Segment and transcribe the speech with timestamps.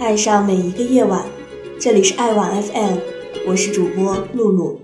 [0.00, 1.26] 爱上每一个夜晚，
[1.78, 2.96] 这里是爱晚 FM，
[3.46, 4.80] 我是主播露露。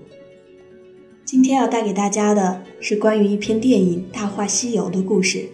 [1.25, 5.49] 今天要带给大家的是关于一篇电影《大话西游》的故事，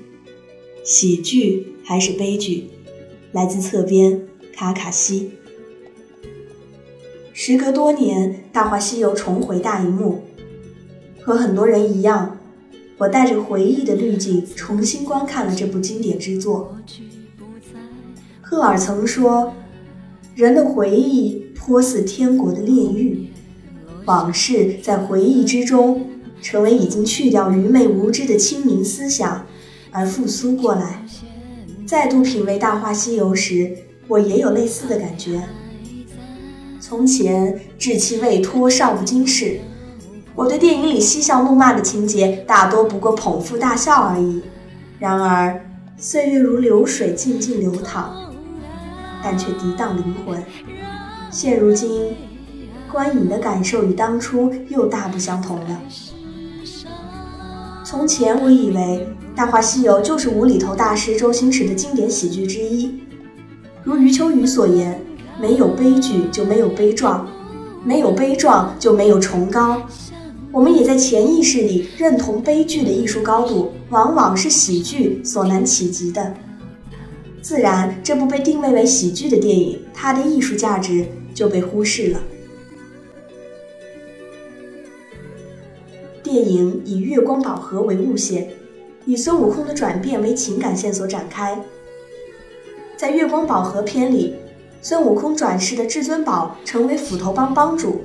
[0.83, 2.71] 喜剧还是悲剧？
[3.31, 5.31] 来自侧边卡卡西。
[7.31, 10.23] 时隔多年，《大话西游》重回大荧幕，
[11.21, 12.37] 和很多人一样，
[12.97, 16.75] 我带着回忆的滤镜重新观看了这部经典之作。
[18.53, 19.51] 赫尔曾说
[20.37, 23.29] ：“人的回忆颇似天国的炼狱。”
[24.05, 26.07] 往事在回忆之中，
[26.39, 29.43] 成为已经去掉愚昧无知的清明思想，
[29.89, 31.03] 而复苏过来。
[31.87, 33.75] 再度品味《大话西游》时，
[34.07, 35.41] 我也有类似的感觉。
[36.79, 39.61] 从前稚气未脱，尚不经事，
[40.35, 44.43] 我对电影里嬉笑怒骂的情节，大多不过捧腹大笑而已。
[44.99, 45.59] 然而，
[45.97, 48.31] 岁月如流水，静静流淌，
[49.23, 50.43] 但却涤荡灵魂。
[51.31, 52.15] 现如今。
[52.91, 55.81] 观影的感受与当初又大不相同了。
[57.83, 63.01] 从前我以为《大话西游》就是无厘头大师周星驰的经典喜剧之一，
[63.83, 65.01] 如余秋雨所言
[65.41, 67.27] ：“没有悲剧就没有悲壮，
[67.83, 69.81] 没有悲壮就没有崇高。”
[70.53, 76.31] 我们也在潜意识里认同悲剧的艺术高度往往是喜剧所难企及的。
[77.43, 82.21] 自然，这部被定位为喜剧的电影，它的艺术价值就被忽视了。
[86.23, 88.47] 电影以月光宝盒为路线，
[89.05, 91.61] 以孙悟空的转变为情感线索展开。
[92.95, 94.35] 在月光宝盒篇里，
[94.81, 98.03] 孙悟空转世的至尊宝成为斧头帮帮主，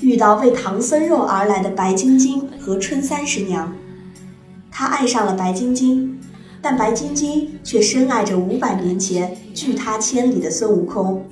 [0.00, 3.74] 遇到为唐僧肉而来的白晶晶和春三十娘。
[4.70, 6.17] 他爱上了白晶晶，
[6.68, 11.24] 但白晶晶却深爱着五百年前拒他千里的孙悟空。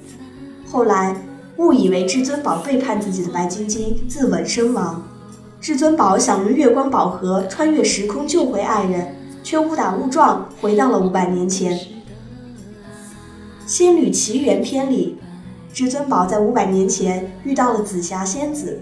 [0.67, 1.15] 后来
[1.59, 5.07] 误以为至尊宝背叛自己的白晶晶自刎身亡。
[5.61, 11.79] 至尊宝想用月光宝盒穿越时空救回爱人，却误打误撞回到了五百年前。
[13.67, 15.19] 《仙侣奇缘》篇里，
[15.71, 18.81] 至尊宝在五百年前遇到了紫霞仙子，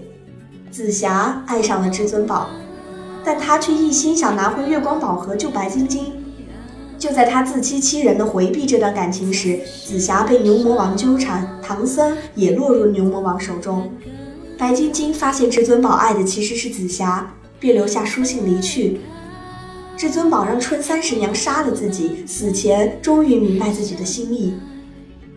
[0.71, 2.47] 紫霞爱上了至尊宝，
[3.25, 6.13] 但他却一心想拿回月光宝盒救白晶晶。
[6.97, 13.91] 就在他自欺欺人的回避这段感情时，紫霞被牛魔王纠缠，唐僧也落入牛魔王手中。
[14.57, 19.01] 白晶晶发现至尊宝爱的其实是紫霞，便留下书信离去。
[19.97, 24.53] 至尊宝让春三十娘杀了自己，死前终于明白自己的心意，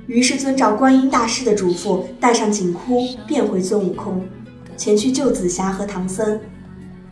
[0.06, 4.24] 于是遵照观音大师的嘱咐，带上紧箍变回孙悟空，
[4.76, 6.40] 前去救紫霞和唐僧。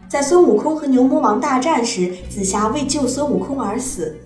[0.08, 4.16] 在孙悟空和牛魔王大战时，紫霞为救孙悟空而死，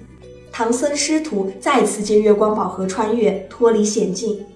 [0.52, 4.46] 唐僧师徒再次借月光宝盒穿越，脱离险境，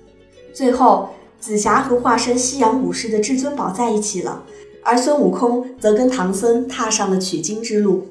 [0.53, 1.10] 最后。
[1.41, 4.44] 紫霞和化身西洋武士的至尊宝在一起了，
[4.83, 8.06] 而孙悟空则跟唐僧踏上了取经之路。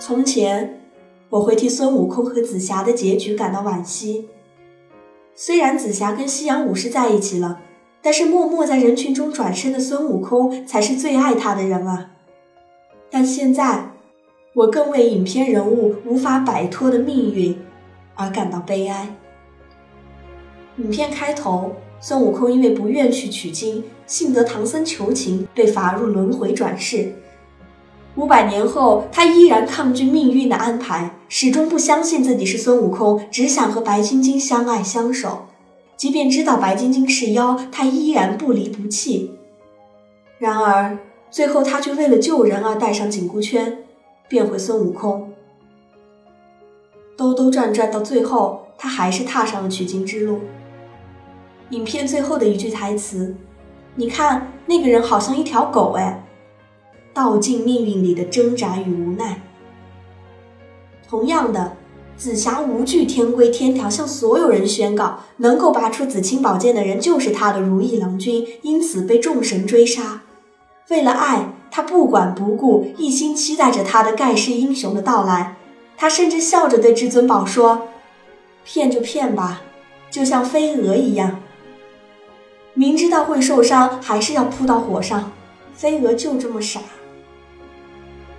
[0.00, 0.80] 从前，
[1.28, 4.30] 我会替孙悟空和紫霞的结局感到惋惜。
[5.36, 7.60] 虽然紫霞跟西洋武士在一起了，
[8.02, 12.10] 但是默默在人群中转身的孙悟空才是最爱他的人啊。
[13.08, 13.92] 但现在，
[14.52, 17.56] 我更为影片人物无法摆脱的命运
[18.16, 19.14] 而感到悲哀。
[20.76, 27.14] 影片开头，孙悟空因为不愿去取经，幸得唐僧求情，被罚入轮回转世。
[28.16, 35.46] 五百年后，他依然抗拒命运的安排，始终不相信自己是孙悟空，只想和白晶晶相爱相守。
[35.96, 39.32] 即便知道白晶晶是妖，他依然不离不弃。
[40.38, 40.98] 然而，
[41.30, 43.84] 最后他却为了救人而戴上紧箍圈，
[44.30, 45.32] 变回孙悟空。
[47.16, 50.38] 兜兜转转到最后，他还是踏上了取经之路。
[51.70, 53.34] 影片最后的一句台词
[53.96, 56.24] ：“你看那个人好像一条狗，哎，
[57.12, 59.42] 道尽命运里的挣扎与无奈。”
[61.08, 61.76] 同样的，
[62.16, 70.22] 紫霞无惧天规天条，向所有人宣告，能够拔出紫青宝剑的人就是他的如意郎君，因此被众神追杀。
[70.88, 75.56] 为了爱，他不管不顾，一心期待着他的盖世英雄的到来。
[75.96, 77.88] 他甚至笑着对至尊宝说
[78.64, 79.62] ：“骗就骗吧，
[80.10, 81.40] 就像飞蛾一样。”
[82.74, 85.32] 明知道会受伤，还是要扑到火上。
[85.74, 86.80] 飞蛾就这么傻。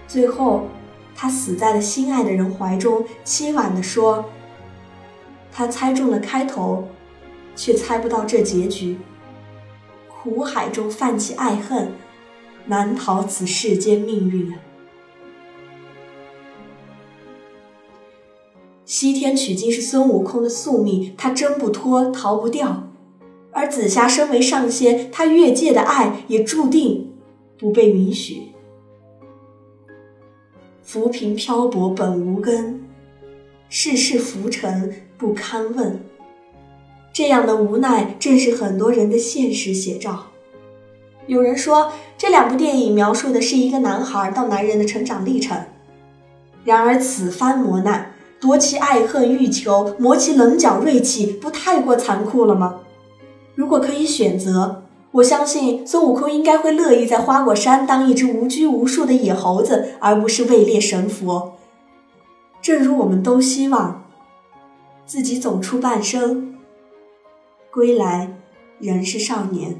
[0.07, 0.67] 最后，
[1.15, 4.25] 他死在了心爱的人怀中，凄婉地说
[5.51, 6.87] ：“他猜中了开头，
[7.55, 8.99] 却猜不到这结局。
[10.07, 11.93] 苦海中泛起爱恨，
[12.67, 14.59] 难逃此世间命运啊！”
[18.85, 22.89] 西天取经是孙悟空的宿命，他挣不脱，逃不掉。
[23.51, 27.13] 而紫霞身为上仙，她越界的爱也注定
[27.57, 28.43] 不被允许。
[30.81, 32.83] 浮萍漂泊本无根，
[33.69, 35.99] 世事浮沉不堪问。
[37.13, 40.30] 这样的无奈，正是很多人的现实写照。
[41.27, 45.57] 有人说，这两部电影描述的是一个男孩到男人的成长历程。
[46.63, 52.81] 然而，此番磨难，夺其爱恨欲求，磨其棱角锐气，不太过残酷了吗？
[53.55, 61.53] 如果可以选择，我相信孙悟空应该会乐意在花果山当一只无拘无束的野猴子，而不是位列神佛。
[62.61, 64.05] 正如我们都希望
[65.05, 66.55] 自己走出半生，
[67.71, 68.35] 归来
[68.79, 69.79] 仍是少年。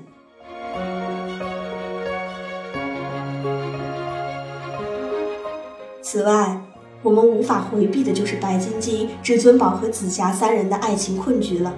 [6.12, 6.62] 此外，
[7.04, 11.74] 我们无法回避的就是白晶晶、至尊宝和紫霞三人的爱情困局了。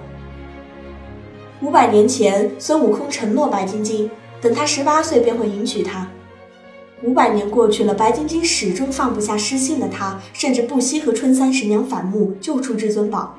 [1.60, 4.10] 五百年前，孙悟空承诺白晶晶，
[4.40, 6.10] 等他十八岁便会迎娶她。
[7.04, 13.36] 五百年过去了，白晶晶始终放不下失信的他，甚至不惜和春三十娘反目，救出至尊宝。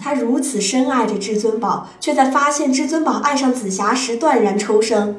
[0.00, 5.14] 他如此深爱着至尊宝，却在发现至尊宝爱上紫霞时断然抽身。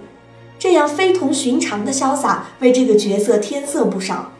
[0.59, 4.33] 这样非同寻常的潇洒，为这个角色添色不少。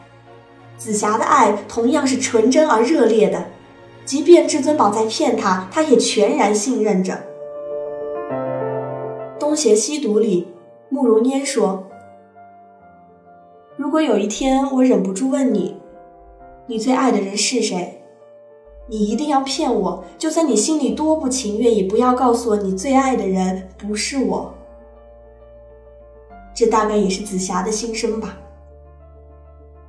[0.80, 3.46] 紫霞的爱同样是纯真而热烈的，
[4.06, 7.20] 即便至尊宝在骗她，她也全然信任着。
[9.38, 10.48] 东邪西毒里，
[10.88, 11.84] 慕容拈说
[13.76, 15.78] ：“如果有一天我忍不住问你，
[16.66, 18.02] 你最爱的人是谁，
[18.88, 24.54] 你一定要骗我，就算你心里多不情愿，也不要告诉我你最爱的人不是我。”
[26.56, 28.38] 这大概也是紫霞的心声吧。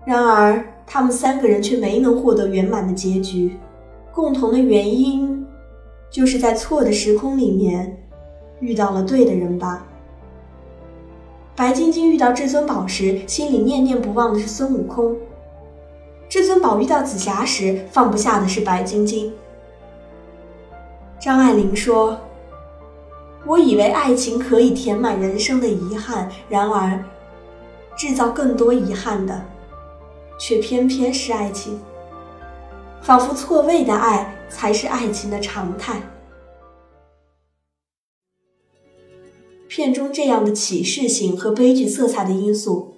[0.07, 3.57] 然而，他们三个人却没能获得圆满的结局，
[4.13, 5.47] 共同的原因，
[6.11, 7.97] 就是在错的时空里面。
[8.59, 9.87] 遇到了对的人吧。
[11.55, 15.15] 白晶晶遇到至尊宝时，心里念念不忘的是孙悟空；
[16.29, 19.33] 至尊宝遇到紫霞时，放不下的是白晶晶。
[21.21, 22.19] 张爱玲说
[23.47, 27.03] ：“我以为爱情可以填满人生的遗憾，然而，
[27.97, 29.41] 制造更多遗憾的，
[30.41, 31.79] 却偏偏是爱情。
[33.03, 36.01] 仿佛错位的爱才是爱情的常态。”
[39.69, 42.97] 片中这样的启示性和悲剧色彩的因素，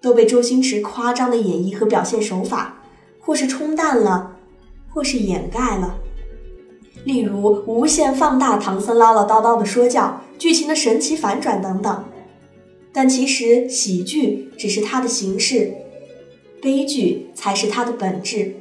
[0.00, 2.82] 都被周星驰夸张的演绎和表现手法，
[3.20, 4.36] 或是冲淡了，
[4.88, 5.98] 或是掩盖了。
[7.04, 12.04] 例如无限放大唐僧唠唠叨叨的说教，剧情的神奇反转等等。
[12.90, 15.74] 但其实喜剧只是它的形式，
[16.64, 18.56] 悲剧才是它的本质。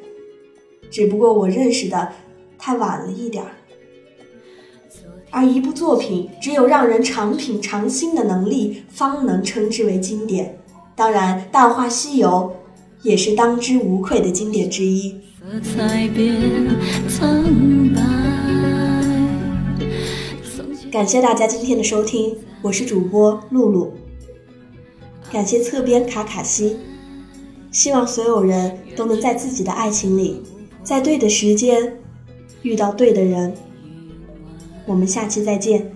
[0.91, 2.09] 只不过我认识的
[2.59, 3.51] 太晚了一点儿。
[5.31, 10.59] 而一部作品只有让人常品常新的能力，方能称之为经典。
[10.95, 12.53] 当然，《大话西游》
[13.07, 15.19] 也是当之无愧的经典之一。
[20.91, 23.93] 感谢大家今天的收听，我是主播露露。
[25.31, 26.77] 感谢侧边卡卡西，
[27.73, 30.41] 希望所有人都能在自己的爱情里，
[30.83, 31.97] 在对的时间
[32.61, 33.53] 遇到对的人。
[34.85, 35.91] 我们下期再见。